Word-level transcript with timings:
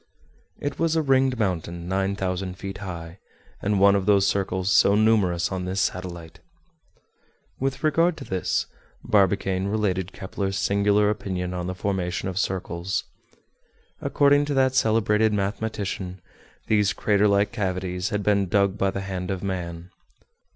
It 0.59 0.79
was 0.79 0.95
a 0.95 1.03
ringed 1.03 1.37
mountain 1.37 1.87
nine 1.87 2.15
thousand 2.15 2.55
feet 2.57 2.79
high, 2.79 3.19
and 3.61 3.79
one 3.79 3.95
of 3.95 4.07
those 4.07 4.25
circles 4.25 4.71
so 4.71 4.95
numerous 4.95 5.51
on 5.51 5.65
this 5.65 5.79
satellite. 5.79 6.39
With 7.59 7.83
regard 7.83 8.17
to 8.17 8.23
this, 8.23 8.65
Barbicane 9.03 9.67
related 9.67 10.11
Kepler's 10.11 10.57
singular 10.57 11.11
opinion 11.11 11.53
on 11.53 11.67
the 11.67 11.75
formation 11.75 12.27
of 12.27 12.39
circles. 12.39 13.03
According 14.01 14.45
to 14.45 14.55
that 14.55 14.73
celebrated 14.73 15.33
mathematician, 15.33 16.19
these 16.65 16.93
crater 16.93 17.27
like 17.27 17.51
cavities 17.51 18.09
had 18.09 18.23
been 18.23 18.47
dug 18.49 18.79
by 18.79 18.89
the 18.89 19.01
hand 19.01 19.29
of 19.29 19.43
man. 19.43 19.91